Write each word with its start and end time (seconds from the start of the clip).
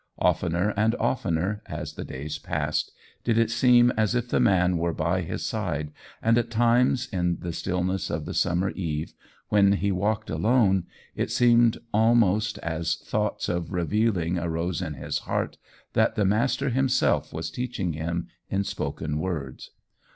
Oftener 0.17 0.73
and 0.75 0.95
oftener, 0.95 1.61
as 1.67 1.93
the 1.93 2.03
days 2.03 2.39
passed, 2.39 2.91
did 3.23 3.37
it 3.37 3.51
seem 3.51 3.91
as 3.95 4.15
if 4.15 4.29
the 4.29 4.39
man 4.39 4.79
were 4.79 4.95
by 4.95 5.21
his 5.21 5.45
side, 5.45 5.91
and 6.23 6.39
at 6.39 6.49
times, 6.49 7.07
in 7.09 7.37
the 7.41 7.53
stillness 7.53 8.09
of 8.09 8.25
the 8.25 8.33
summer 8.33 8.71
eve, 8.71 9.13
when 9.49 9.73
he 9.73 9.91
walked 9.91 10.31
alone, 10.31 10.85
it 11.15 11.29
seemed 11.29 11.77
almost, 11.93 12.57
as 12.63 12.95
thoughts 12.95 13.47
of 13.47 13.73
revealing 13.73 14.39
arose 14.39 14.81
in 14.81 14.95
his 14.95 15.19
heart, 15.19 15.59
that 15.93 16.15
the 16.15 16.25
Master 16.25 16.69
himself 16.69 17.31
was 17.31 17.51
teaching 17.51 17.93
him 17.93 18.27
in 18.49 18.63
spoken 18.63 19.19
words. 19.19 19.69